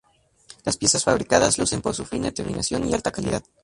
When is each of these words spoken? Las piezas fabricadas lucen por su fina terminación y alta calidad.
Las 0.63 0.77
piezas 0.77 1.03
fabricadas 1.03 1.59
lucen 1.59 1.83
por 1.83 1.93
su 1.93 2.05
fina 2.05 2.31
terminación 2.31 2.89
y 2.89 2.93
alta 2.95 3.11
calidad. 3.11 3.43